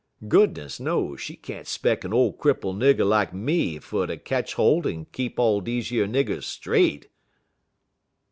[0.27, 4.87] Goodness knows, she can't 'speck a ole cripple nigger lak me fer ter ketch holt
[4.87, 7.07] en keep all deze yer niggers straight."